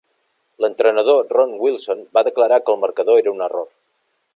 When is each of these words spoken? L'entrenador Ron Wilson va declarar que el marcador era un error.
L'entrenador 0.63 1.21
Ron 1.37 1.53
Wilson 1.67 2.03
va 2.19 2.27
declarar 2.31 2.61
que 2.65 2.77
el 2.77 2.83
marcador 2.87 3.23
era 3.23 3.39
un 3.39 3.49
error. 3.51 3.73